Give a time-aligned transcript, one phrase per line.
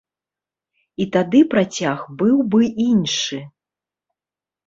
[1.03, 3.39] І тады працяг быў бы іншы!